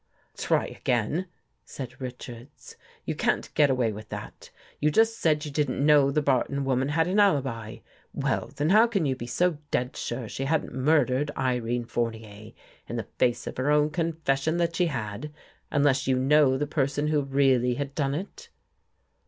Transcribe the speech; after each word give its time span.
"Try 0.35 0.65
again," 0.65 1.27
said 1.63 2.01
Richards." 2.01 2.75
You 3.05 3.13
can't 3.13 3.53
get 3.53 3.69
away 3.69 3.91
with 3.91 4.09
that. 4.09 4.49
You 4.79 4.89
just 4.89 5.19
said 5.19 5.45
you 5.45 5.51
didn't 5.51 5.85
know 5.85 6.09
the 6.09 6.23
Barton 6.23 6.65
woman 6.65 6.89
had 6.89 7.05
an 7.07 7.19
alibi. 7.19 7.77
Well, 8.11 8.47
then 8.55 8.71
how 8.71 8.87
could 8.87 9.03
144 9.03 9.03
AN 9.03 9.11
ESCAPE 9.11 9.11
you 9.11 9.15
be 9.15 9.27
so 9.27 9.57
dead 9.69 9.95
sure 9.95 10.27
she 10.27 10.45
hadn't 10.45 10.73
murdered 10.73 11.29
Irene 11.37 11.85
Four 11.85 12.09
nier, 12.09 12.53
in 12.89 12.95
the 12.95 13.05
face 13.19 13.45
of 13.45 13.57
her 13.57 13.69
own 13.69 13.91
confession 13.91 14.57
that 14.57 14.75
she 14.75 14.87
had, 14.87 15.31
unless 15.69 16.07
you 16.07 16.17
knew 16.17 16.57
the 16.57 16.65
person 16.65 17.09
who 17.09 17.21
really 17.21 17.75
had 17.75 17.93
done 17.93 18.15
it?" 18.15 18.49